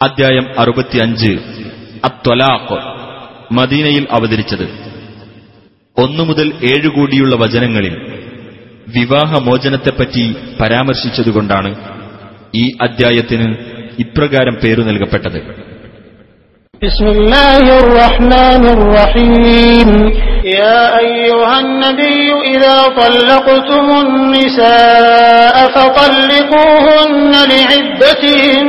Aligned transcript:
അധ്യായം 0.00 0.46
അറുപത്തിയഞ്ച് 0.62 1.32
അത്വലാഖ് 2.08 2.78
മദീനയിൽ 3.58 4.04
അവതരിച്ചത് 4.16 4.66
ഒന്നു 5.96 6.22
മുതൽ 6.28 6.48
ഏഴു 6.70 6.88
കൂടിയുള്ള 6.88 7.34
വചനങ്ങളിൽ 7.36 7.94
വിവാഹമോചനത്തെപ്പറ്റി 8.96 10.24
പരാമർശിച്ചതുകൊണ്ടാണ് 10.60 11.70
ഈ 12.54 12.64
അദ്ധ്യായത്തിന് 12.86 13.48
ഇപ്രകാരം 14.04 14.56
പേരു 14.64 14.84
നൽകപ്പെട്ടത് 14.88 15.40
بسم 16.82 17.06
الله 17.16 17.64
الرحمن 17.82 18.62
الرحيم 18.76 19.88
يا 20.56 20.80
أيها 21.02 21.54
النبي 21.60 22.20
إذا 22.46 22.76
طلقتم 22.96 23.86
النساء 24.04 25.56
فطلقوهن 25.74 27.32
لعدتهن 27.46 28.68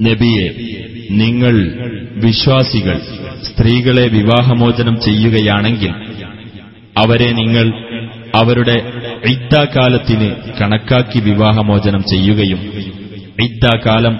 നബിയെ 0.00 0.46
നിങ്ങൾ 1.10 1.54
വിശ്വാസികൾ 2.24 2.96
സ്ത്രീകളെ 3.42 4.08
വിവാഹമോചനം 4.08 5.00
ചെയ്യുകയാണെങ്കിൽ 5.00 5.92
അവരെ 6.98 7.32
നിങ്ങൾ 7.32 7.66
അവരുടെ 8.36 8.76
ഇദ്ദാകാലത്തിന് 9.26 10.28
കണക്കാക്കി 10.60 11.20
വിവാഹമോചനം 11.20 12.02
ചെയ്യുകയും 12.02 12.60
ഇദ്ദാകാലം 13.40 14.14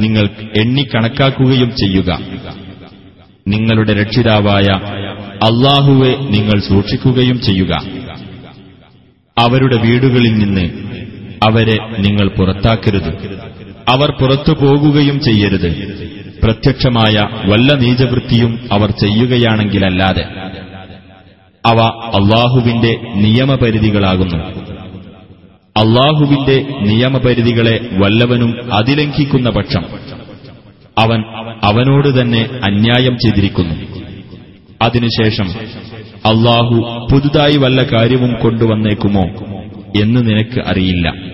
നിങ്ങൾ 0.00 0.28
എണ്ണിക്കണക്കാക്കുകയും 0.60 1.76
ചെയ്യുക. 1.76 2.10
നിങ്ങളുടെ 3.48 3.92
രക്ഷിതാവായ 3.92 4.68
അള്ളാഹുവെ 5.48 6.12
നിങ്ങൾ 6.30 6.60
സൂക്ഷിക്കുകയും 6.60 7.40
ചെയ്യുക. 7.40 7.72
അവരുടെ 9.36 9.76
വീടുകളിൽ 9.76 10.34
നിന്ന് 10.34 10.66
അവരെ 11.48 11.76
നിങ്ങൾ 11.98 12.28
പുറത്താക്കരുത്. 12.28 13.10
അവർ 13.88 14.10
പുറത്തു 14.10 14.52
പോകുകയും 14.52 15.20
ചെയ്യരുത്. 15.20 15.68
പ്രത്യക്ഷമായ 16.42 17.28
വല്ല 17.50 17.74
നീചവൃത്തിയും 17.74 18.60
അവർ 18.72 18.90
ചെയ്യുകയാണെങ്കിലല്ലാതെ. 18.90 20.24
അവ 21.66 21.78
അള്ളാഹുവിന്റെ 22.14 23.00
നിയമപരിധികളാകുന്നു. 23.14 24.36
അള്ളാഹുവിന്റെ 25.76 26.66
നിയമപരിധികളെ 26.80 27.80
വല്ലവനും 27.92 28.74
അതിലംഘിക്കുന്ന 28.74 29.50
പക്ഷം 29.50 29.84
അവൻ 30.98 31.24
അവനോട് 31.64 32.20
തന്നെ 32.20 32.48
അന്യായം 32.64 33.18
ചെയ്തിരിക്കുന്നു. 33.18 33.74
അതിനുശേഷം 34.82 35.48
അള്ളാഹു 36.26 37.08
പുതുതായി 37.12 37.56
വല്ല 37.56 37.82
കാര്യവും 37.82 38.34
കൊണ്ടുവന്നേക്കുമോ 38.34 39.22
എന്ന് 40.02 40.20
നിനക്ക് 40.20 40.60
അറിയില്ല. 40.66 41.33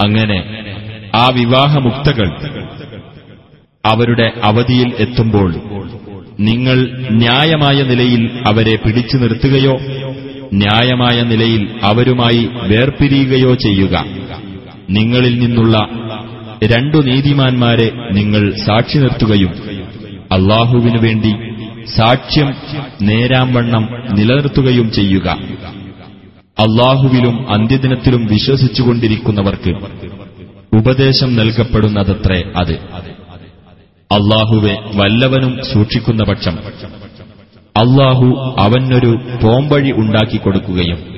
അങ്ങനെ 0.00 0.38
ആ 1.14 1.28
വിവാഹമുക്തകൾ 1.28 2.28
അവരുടെ 3.84 4.32
അവധിയിൽ 4.42 4.94
എത്തുമ്പോൾ 4.98 5.50
നിങ്ങൾ 6.38 6.78
ന്യായമായ 7.10 7.82
നിലയിൽ 7.82 8.22
അവരെ 8.48 8.76
പിടിച്ചു 8.76 9.16
നിർത്തുകയോ 9.16 9.74
ന്യായമായ 10.52 11.22
നിലയിൽ 11.22 11.62
അവരുമായി 11.82 12.50
വേർപിരിയുകയോ 12.66 13.54
ചെയ്യുക. 13.54 13.94
നിങ്ങളിൽ 14.90 15.38
നിന്നുള്ള 15.38 15.76
രണ്ടു 16.62 16.96
നീതിമാന്മാരെ 16.96 17.90
നിങ്ങൾ 18.12 18.52
സാക്ഷി 18.66 18.98
നിർത്തുകയും 18.98 19.50
അള്ളാഹുവിനു 20.32 20.98
വേണ്ടി 20.98 21.54
സാക്ഷ്യം 21.86 22.54
നേരാംവണ്ണം 23.02 23.88
നിലനിർത്തുകയും 24.18 24.92
ചെയ്യുക. 24.92 25.28
അള്ളാഹുവിലും 26.58 27.50
അന്ത്യദിനത്തിലും 27.50 28.26
വിശ്വസിച്ചുകൊണ്ടിരിക്കുന്നവർക്ക് 28.26 29.70
ഉപദേശം 30.76 31.36
നൽകപ്പെടുന്നതത്രേ 31.36 32.52
അത്. 32.56 32.74
അള്ളാഹുവെ 34.12 34.76
വല്ലവനും 34.94 35.58
സൂക്ഷിക്കുന്ന 35.72 36.24
പക്ഷം 36.24 36.58
അള്ളാഹു 37.76 38.54
അവനൊരു 38.58 39.18
പോംവഴി 39.42 39.92
ഉണ്ടാക്കിക്കൊടുക്കുകയും 39.92 41.13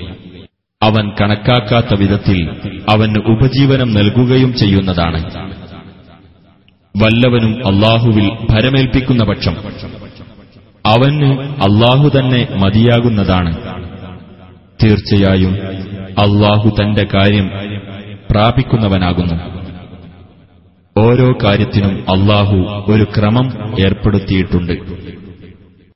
അവൻ 0.87 1.13
കണക്കാക്കാത്ത 1.21 1.99
വിധത്തിൽ 1.99 2.51
അവന് 2.89 3.17
ഉപജീവനം 3.27 3.95
നൽകുകയും 3.95 4.55
ചെയ്യുന്നതാണ്. 4.55 5.25
വല്ലവനും 6.97 7.67
അള്ളാഹുവിൽ 7.67 8.31
ഭരമേൽപ്പിക്കുന്ന 8.51 9.25
പക്ഷം 9.25 9.57
അവന് 10.87 11.39
അള്ളാഹു 11.41 12.11
തന്നെ 12.19 12.49
മതിയാകുന്നതാണ്. 12.65 13.57
തീർച്ചയായും 14.83 15.53
അള്ളാഹു 16.19 16.69
തന്റെ 16.69 17.07
കാര്യം 17.15 17.51
പ്രാപിക്കുന്നവനാകുന്നു. 18.31 19.57
ഓരോ 20.97 21.35
കാര്യത്തിനും 21.45 22.05
അള്ളാഹു 22.11 22.57
ഒരു 22.93 23.05
ക്രമം 23.05 23.81
ഏർപ്പെടുത്തിയിട്ടുണ്ട്. 23.81 24.73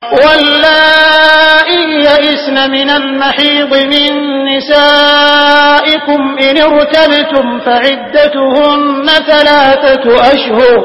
واللائي 0.04 1.84
يئسن 2.04 2.70
من 2.70 2.90
المحيض 2.90 3.74
من 3.74 4.12
نسائكم 4.44 6.38
إن 6.50 6.56
ارتبتم 6.62 7.60
فعدتهن 7.60 9.06
ثلاثة 9.06 10.04
أشهر 10.32 10.80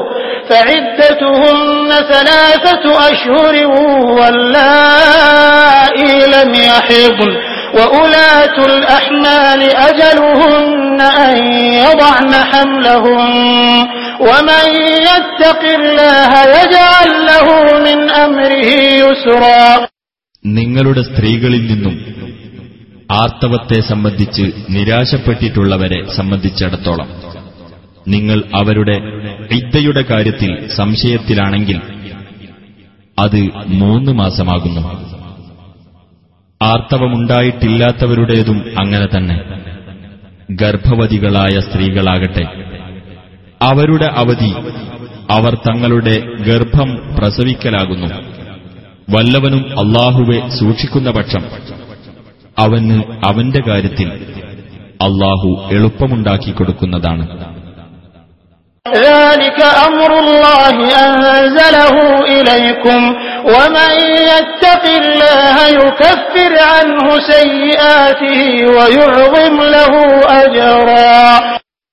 فعدتهن 0.50 1.88
ثلاثة 1.88 2.84
أشهر 3.12 3.66
واللائي 4.18 6.12
لم 6.26 6.54
يحضن 6.54 7.32
وأولاة 7.74 8.66
الأحمال 8.66 9.62
أجلهن 9.76 11.00
أن 11.00 11.36
يضعن 11.72 12.34
حملهن. 12.34 13.86
നിങ്ങളുടെ 20.44 21.02
സ്ത്രീകളിൽ 21.02 21.66
നിന്നും 21.66 22.16
ആർത്തവത്തെ 23.12 23.80
സംബന്ധിച്ച് 23.80 24.52
നിരാശപ്പെട്ടിട്ടുള്ളവരെ 24.70 26.16
സംബന്ധിച്ചിടത്തോളം 26.16 27.08
നിങ്ങൾ 28.08 28.42
അവരുടെ 28.54 29.00
ഇത്തയുടെ 29.54 30.02
കാര്യത്തിൽ 30.02 30.76
സംശയത്തിലാണെങ്കിൽ 30.76 31.80
അത് 33.18 33.66
മൂന്ന് 33.66 34.12
മാസമാകുന്നു. 34.12 35.12
ആർത്തവമുണ്ടായിട്ടില്ലാത്തവരുടേതും 36.62 38.64
അങ്ങനെ 38.78 39.06
തന്നെ. 39.06 39.42
ഗർഭവതികളായ 40.50 41.60
സ്ത്രീകളാകട്ടെ 41.60 42.75
അവരുടെ 43.67 44.07
അവധി 44.21 44.51
അവർ 45.29 45.53
തങ്ങളുടെ 45.65 46.15
ഗർഭം 46.47 46.89
പ്രസവിക്കലാകുന്നു 47.17 48.09
വല്ലവനും 49.07 49.63
അള്ളാഹുവെ 49.81 50.39
സൂക്ഷിക്കുന്ന 50.57 51.09
പക്ഷം 51.11 51.43
അവന് 52.57 52.97
അവന്റെ 53.29 53.61
കാര്യത്തിൽ 53.67 54.09
അള്ളാഹു 55.01 55.49
എളുപ്പമുണ്ടാക്കി 55.77 56.51
കൊടുക്കുന്നതാണ് 56.53 57.25
ذلك 59.05 59.59
أمر 59.87 60.11
الله 60.19 60.75
أنزله 61.05 61.95
إليكم 62.31 63.01
ومن 63.47 63.91
يتق 64.29 64.83
الله 64.95 65.55
يكفر 65.77 66.53
عنه 66.73 67.05
سيئاته 67.33 68.39
ويعظم 68.69 69.55
له 69.69 69.93
أجرا 70.37 71.21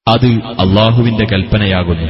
അത് 0.07 0.29
അള്ളാഹുവിന്റെ 0.65 1.25
കൽപ്പനയാകുന്നു 1.33 2.07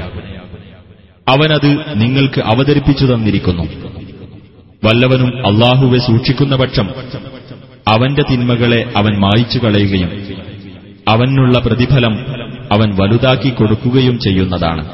അവനത് 1.27 1.71
നിങ്ങൾക്ക് 2.03 2.41
അവതരിപ്പിച്ചു 2.53 3.07
തന്നിരിക്കുന്നു 3.07 3.65
വല്ലവനും 4.83 5.31
അള്ളാഹുവെ 5.49 5.99
സൂക്ഷിക്കുന്ന 6.07 6.55
പക്ഷം 6.63 6.87
അവന്റെ 7.87 8.25
തിന്മകളെ 8.31 8.81
അവൻ 9.01 9.13
മായിച്ചു 9.25 9.59
കളയുകയും 9.61 10.11
അവനുള്ള 11.07 11.59
പ്രതിഫലം 11.67 12.15
അവൻ 12.77 12.89
വലുതാക്കി 13.01 13.53
കൊടുക്കുകയും 13.53 14.17
ചെയ്യുന്നതാണ് 14.27 14.85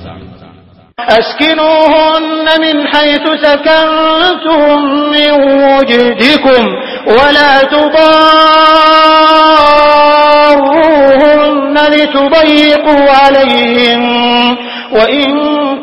أسكنوهن 1.19 2.47
من 2.59 2.77
حيث 2.87 3.25
سكنتم 3.47 4.61
من 5.12 5.31
وجدكم 5.67 6.62
ولا 7.11 7.53
تضاروهن 10.37 11.18
لتضيقوا 11.99 13.11
عليهم 13.11 14.03
وإن 14.93 15.31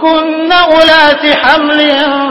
كن 0.01 0.51
أولات 0.51 1.23
حمل 1.43 1.79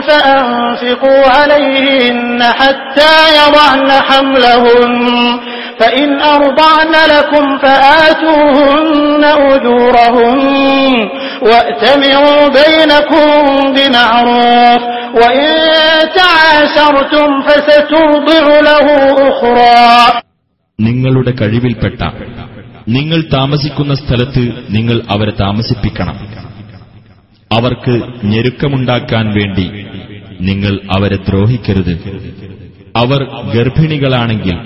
فأنفقوا 0.07 1.23
عليهن 1.37 2.43
حتى 2.43 3.15
يضعن 3.39 3.91
حملهن 3.91 5.39
فإن 5.79 6.21
أرضعن 6.21 6.93
لكم 7.17 7.57
فآتوهن 7.57 9.23
أجورهن 9.23 11.09
وأتمروا 11.41 12.47
بينكم 12.59 13.27
بمعروف 13.73 14.81
وإن 15.21 15.49
تعاسرتم 16.15 17.41
فسترضع 17.41 18.43
له 18.69 18.87
أخرى 19.29 20.21
നിങ്ങളുടെ 20.87 21.31
കഴിവിൽപ്പെട്ട 21.41 22.01
നിങ്ങൾ 22.88 23.20
താമസിക്കുന്ന 23.32 23.94
സ്ഥലത്ത് 23.94 24.52
നിങ്ങൾ 24.70 25.02
അവരെ 25.10 25.32
താമസിപ്പിക്കണം. 25.40 26.16
അവർക്ക് 27.52 28.02
ഞെരുക്കമുണ്ടാക്കാൻ 28.24 29.26
വേണ്ടി 29.26 29.70
നിങ്ങൾ 30.40 30.80
അവരെ 30.90 31.16
ദ്രോഹിക്കരുത്. 31.16 31.94
അവർ 32.96 33.20
ഗർഭിണികളാണെങ്കിൽ 33.54 34.56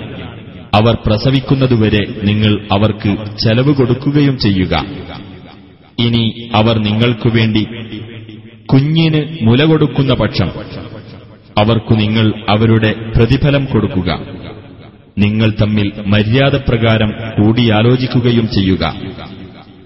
അവർ 0.73 0.97
പ്രസവിക്കുന്നതുവരെ 1.05 2.03
നിങ്ങൾ 2.23 2.67
അവർക്ക് 2.71 3.17
ചെലവ് 3.43 3.75
കൊടുക്കുകയും 3.75 4.37
ചെയ്യുക. 4.37 4.85
ഇനി 5.99 6.49
അവർ 6.55 6.77
നിങ്ങൾക്കു 6.77 7.29
വേണ്ടി 7.29 7.67
കുഞ്ഞിന് 8.65 9.37
മുല 9.41 9.63
കൊടുക്കുന്ന 9.63 10.13
പക്ഷം 10.13 10.51
അവർക്കു 11.57 11.93
നിങ്ങൾ 11.93 12.33
അവരുടെ 12.49 12.91
പ്രതിഫലം 13.15 13.65
കൊടുക്കുക. 13.65 14.40
നിങ്ങൾ 15.16 15.50
തമ്മിൽ 15.60 15.88
മര്യാദപ്രകാരം 16.06 17.10
കൂടിയാലോചിക്കുകയും 17.36 18.46
ചെയ്യുക 18.56 18.84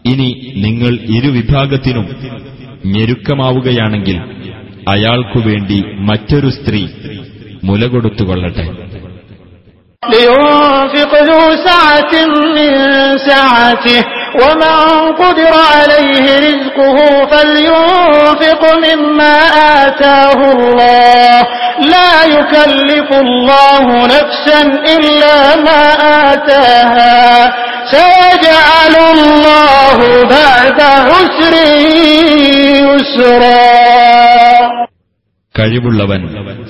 ഇനി 0.04 0.28
നിങ്ങൾ 0.56 0.92
ഇരുവിഭാഗത്തിനും 1.16 2.06
ഞെരുക്കമാവുകയാണെങ്കിൽ 2.94 4.18
അയാൾക്കു 4.88 5.40
വേണ്ടി 5.48 5.78
മറ്റൊരു 6.08 6.50
സ്ത്രീ 6.58 6.82
മുല 7.64 7.86
കൊടുത്തുകൊള്ളട്ടെ 7.86 8.66
لينفق 10.02 11.12
ذو 11.22 11.40
سعة 11.64 12.12
من 12.56 12.70
سعته 13.24 14.00
ومن 14.34 14.76
قدر 15.12 15.52
عليه 15.72 16.26
رزقه 16.46 16.96
فلينفق 17.26 18.62
مما 18.86 19.36
آتاه 19.78 20.38
الله 20.52 21.38
لا 21.94 22.12
يكلف 22.28 23.08
الله 23.16 23.84
نفسا 24.06 24.60
إلا 24.94 25.36
ما 25.66 25.82
آتاها 26.30 27.52
سيجعل 27.90 28.94
الله 29.10 29.98
بعد 30.28 30.78
عسر 31.08 31.54
يسرا 32.86 33.90
കഴിവുള്ളവൻ 35.54 36.22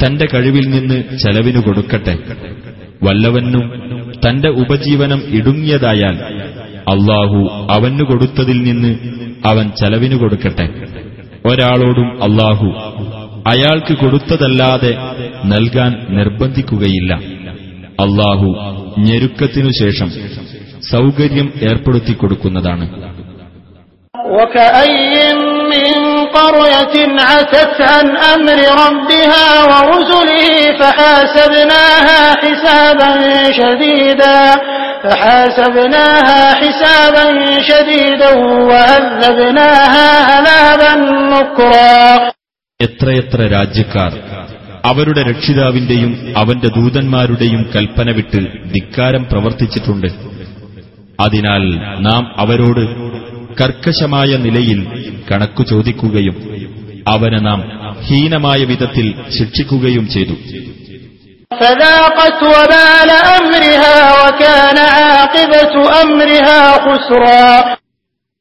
തന്റെ 0.02 0.26
കഴിവിൽ 0.32 0.64
നിന്ന് 0.74 0.96
ചെലവിനു 1.22 1.60
കൊടുക്കട്ടെ 1.66 2.14
വല്ലവനും 3.02 3.64
തന്റെ 4.24 4.48
ഉപജീവനം 4.62 5.20
ഇടുങ്ങിയതായാൽ 5.38 6.16
അള്ളാഹു 6.92 7.40
അവനു 7.76 8.04
കൊടുത്തതിൽ 8.04 8.58
നിന്ന് 8.62 8.92
അവൻ 9.50 9.66
ചെലവിനു 9.80 10.16
കൊടുക്കട്ടെ 10.16 10.66
ഒരാളോടും 11.48 12.08
അള്ളാഹു 12.26 12.68
അയാൾക്ക് 13.52 13.94
കൊടുത്തതല്ലാതെ 13.94 14.92
നൽകാൻ 15.52 15.92
നിർബന്ധിക്കുകയില്ല 16.18 17.12
അള്ളാഹു 18.04 18.48
ഞെരുക്കത്തിനു 19.06 19.70
ശേഷം 19.82 20.10
സൗകര്യം 20.92 21.48
ഏർപ്പെടുത്തി 21.70 22.14
കൊടുക്കുന്നതാണ് 22.14 22.86
وكأي 24.32 25.14
من 25.72 25.90
قرية 26.30 26.94
عتت 27.22 27.78
عن 27.92 28.06
أمر 28.28 28.58
ربها 28.84 29.46
ورسله 29.64 30.48
فحاسبناها 30.80 32.20
حسابا 32.34 33.10
شديدا 33.52 34.38
فحاسبناها 35.04 36.40
حسابا 36.54 37.26
شديدا 37.62 38.30
وعذبناها 38.70 40.08
عذابا 40.30 40.92
نكرا 41.32 42.00
എത്രയെത്ര 42.80 43.40
രാജ്യക്കാർ 43.56 44.12
അവരുടെ 44.84 45.22
രക്ഷിതാവിന്റെയും 45.30 46.12
അവന്റെ 46.40 46.68
ദൂതന്മാരുടെയും 46.76 47.62
കൽപ്പന 47.74 48.08
വിട്ട് 48.18 48.40
ധിക്കാരം 48.74 49.22
പ്രവർത്തിച്ചിട്ടുണ്ട് 49.30 50.08
അതിനാൽ 51.18 51.64
നാം 52.06 52.22
അവരോട് 52.36 52.82
കർക്കശമായ 53.60 54.30
നിലയിൽ 54.44 54.80
കണക്കു 55.30 55.62
ചോദിക്കുകയും 55.72 56.36
അവനെ 57.06 57.40
നാം 57.48 57.60
ഹീനമായ 58.06 58.60
വിധത്തിൽ 58.72 59.06
ശിക്ഷിക്കുകയും 59.36 60.06
ചെയ്തു 60.14 60.36
فذاقت 61.54 62.40
وبال 62.44 63.10
أمرها 63.38 63.96
وكان 64.20 64.78
عاقبة 64.96 65.74
أمرها 66.02 66.60
خسرا 66.84 67.46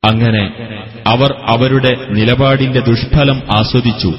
അങ്ങനെ 0.04 0.44
അവർ 1.14 1.32
അവരുടെ 1.54 1.92
നിലപാടിന്റെ 2.18 2.82
ദുഷ്ഫലം 2.90 3.38
ആസ്വദിച്ചു 3.58 4.12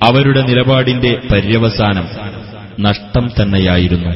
അവരുടെ 0.00 0.42
നിലപാടിന്റെ 0.50 1.12
പര്യവസാനം 1.30 2.06
നഷ്ടം 2.78 3.24
തന്നെയായിരുന്നു 3.38 4.12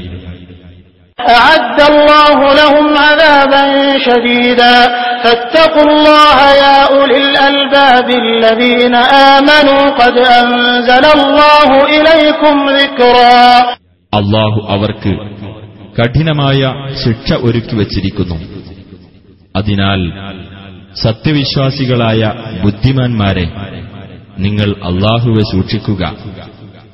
أعد 1.38 1.78
الله 1.92 2.38
لهم 2.54 2.87
عذابا 2.99 3.64
شديدا 3.99 4.76
فاتقوا 5.25 5.87
الله 5.90 6.38
يا 6.64 6.78
أولي 6.90 7.16
الألباب 7.26 8.08
الذين 8.25 8.94
آمنوا 9.35 9.82
قد 9.92 10.16
أنزل 10.40 11.04
الله 11.18 11.70
إليكم 11.87 12.54
ذكرا 12.70 13.44
അള്ളാഹു 14.13 14.65
അവർക്ക് 14.70 15.18
കഠിനമായ 16.01 16.74
ശിക്ഷ 17.06 17.34
ഒരുക്കി 17.34 17.75
വച്ചിരിക്കുന്നു. 17.75 18.36
അതിനാൽ 19.56 20.12
സത്യവിശ്വാസികളായ 21.01 22.34
ബുദ്ധിമാന്മാരെ 22.63 23.51
നിങ്ങൾ 24.39 24.75
അള്ളാഹുവെ 24.84 25.41
സൂക്ഷിക്കുക. 25.41 26.15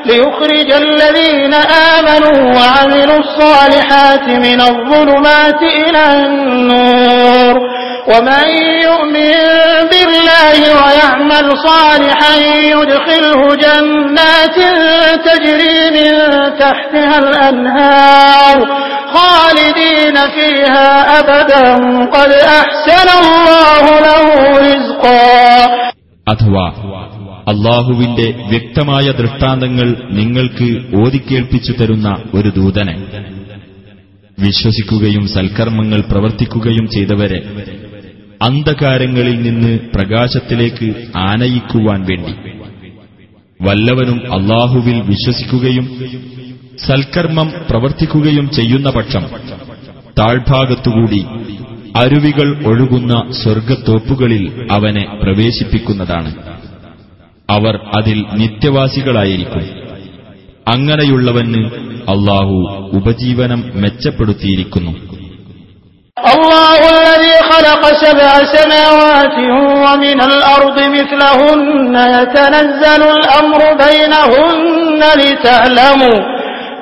ليخرج 0.05 0.71
الذين 0.71 1.53
آمنوا 1.53 2.55
وعملوا 2.55 3.19
الصالحات 3.19 4.27
من 4.29 4.61
الظلمات 4.61 5.61
إلى 5.61 6.25
النور. 6.25 7.55
ومن 8.07 8.47
يؤمن 8.83 9.33
بالله 9.91 10.59
ويعمل 10.75 11.57
صالحا 11.57 12.37
يدخله 12.57 13.55
جنات 13.55 14.55
تجري 15.25 15.89
من 15.91 16.11
تحتها 16.59 17.19
الأنهار 17.19 18.67
خالدين 19.13 20.15
فيها 20.35 21.19
أبدا. 21.19 21.75
قد 22.05 22.31
أحسن 22.31 23.07
الله 23.19 23.99
له 23.99 24.25
رزقا. 24.59 25.85
അള്ളാഹുവിന്റെ 27.47 28.33
വ്യക്തമായ 28.47 29.11
ദൃഷ്ടാന്തങ്ങൾ 29.11 29.95
നിങ്ങൾക്ക് 30.11 30.97
ഓതിക്കേൾപ്പിച്ചു 31.01 31.71
തരുന്ന 31.71 32.15
ഒരു 32.33 32.49
ദൂതനെ. 32.55 32.95
വിശ്വസിക്കുകയും 34.39 35.27
സൽക്കർമ്മങ്ങൾ 35.27 36.01
പ്രവർത്തിക്കുകയും 36.01 36.87
ചെയ്തവരെ 36.87 37.43
അന്ധകാരങ്ങളിൽ 38.41 39.41
നിന്ന് 39.41 39.79
പ്രകാശത്തിലേക്ക് 39.95 40.93
ആനയിക്കുവാൻ 41.17 42.01
വേണ്ടി. 42.01 42.31
വല്ലവനും 43.61 44.33
അള്ളാഹുവിൽ 44.33 45.01
വിശ്വസിക്കുകയും 45.01 45.85
സൽക്കർമ്മം 46.85 47.51
പ്രവർത്തിക്കുകയും 47.69 48.49
ചെയ്യുന്ന 48.49 48.89
പക്ഷം 48.89 49.23
താഴ്ഭാഗത്തുകൂടി 50.19 51.25
അരുവികൾ 51.95 52.65
ഒഴുകുന്ന 52.65 53.33
സ്വർഗത്തോപ്പുകളിൽ 53.43 54.67
അവനെ 54.71 55.19
പ്രവേശിപ്പിക്കുന്നതാണ്. 55.23 56.35
അവർ 57.49 57.79
അതിൽ 57.95 58.25
നിത്യവാസികളായിരിക്കും. 58.33 59.85
അങ്ങനെയുള്ളവന് 60.67 61.65
അള്ളാഹു 62.09 62.89
ഉപജീവനം 62.93 63.71
മെച്ചപ്പെടുത്തിയിരിക്കുന്നു. 63.75 64.91
അള്ളാഹു 66.19 66.95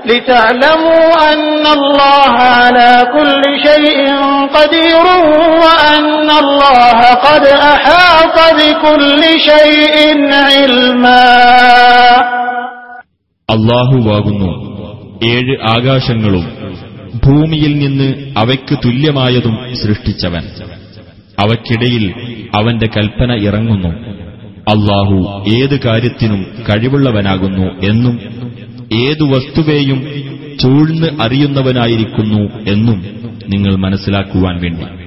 لتعلموا 0.07 1.05
أن 1.33 1.65
الله 1.69 2.33
على 2.57 2.93
كل 3.09 3.43
شيء 3.61 3.99
قدير 4.51 5.07
وأن 5.63 6.29
الله 6.39 6.99
قد 7.21 7.45
أحاط 7.67 8.37
بكل 8.59 9.23
شيء 9.43 9.95
علما 10.49 11.25
അള്ളാഹുവാകുന്നു 13.49 14.51
ഏഴ് 15.29 15.55
ആകാശങ്ങളും 15.75 16.45
ഭൂമിയിൽ 17.25 17.73
നിന്ന് 17.79 18.09
അവയ്ക്ക് 18.37 18.75
തുല്യമായതും 18.85 19.55
സൃഷ്ടിച്ചവൻ 19.81 20.45
അവയ്ക്കിടയിൽ 21.39 22.05
അവന്റെ 22.59 22.89
കൽപ്പന 22.97 23.31
ഇറങ്ങുന്നു 23.47 23.91
അള്ളാഹു 24.73 25.17
ഏത് 25.55 25.77
കാര്യത്തിനും 25.87 26.41
കഴിവുള്ളവനാകുന്നു 26.69 27.67
എന്നും 27.91 28.15
ഏതു 28.94 29.24
വസ്തുവേയും 29.24 30.06
ചൂഴ്ന്ന് 30.62 31.22
അറിയുന്നവനായിരിക്കുന്നു 31.22 32.70
എന്നും 32.70 33.06
നിങ്ങൾ 33.48 33.76
മനസ്സിലാക്കുവാൻ 33.76 34.62
വേണ്ടി. 34.62 35.03